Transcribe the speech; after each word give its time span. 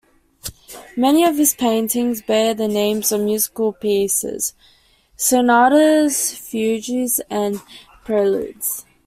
Many 0.97 1.25
of 1.25 1.37
his 1.37 1.53
paintings 1.53 2.23
bear 2.23 2.55
the 2.55 2.67
names 2.67 3.11
of 3.11 3.21
musical 3.21 3.71
pieces: 3.71 4.55
sonatas, 5.15 6.33
fugues, 6.35 7.19
and 7.29 7.61
preludes. 8.03 8.83